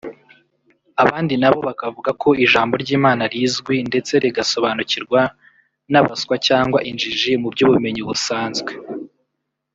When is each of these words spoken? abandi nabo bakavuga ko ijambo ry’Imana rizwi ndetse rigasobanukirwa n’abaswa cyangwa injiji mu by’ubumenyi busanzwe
abandi 1.03 1.33
nabo 1.41 1.59
bakavuga 1.69 2.11
ko 2.21 2.29
ijambo 2.43 2.73
ry’Imana 2.83 3.23
rizwi 3.33 3.75
ndetse 3.89 4.13
rigasobanukirwa 4.23 5.19
n’abaswa 5.91 6.35
cyangwa 6.47 6.79
injiji 6.89 7.31
mu 7.41 7.47
by’ubumenyi 7.53 8.01
busanzwe 8.09 8.71